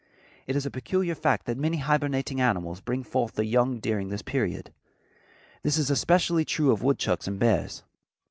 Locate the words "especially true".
5.91-6.71